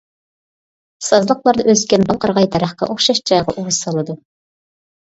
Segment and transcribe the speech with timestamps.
[1.09, 4.23] سازلىقلاردا ئۆسكەن بال قارىغاي دەرەخكە ئوخشاش جايغا ئۇۋا سالىدۇ.